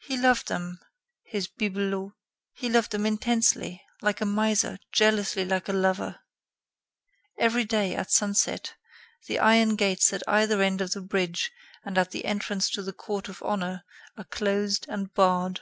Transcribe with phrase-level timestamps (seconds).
[0.00, 0.80] He loved them
[1.22, 2.14] his bibelots.
[2.54, 6.20] He loved them intensely, like a miser; jealously, like a lover.
[7.38, 8.72] Every day, at sunset,
[9.26, 11.52] the iron gates at either end of the bridge
[11.84, 13.84] and at the entrance to the court of honor
[14.16, 15.60] are closed and barred.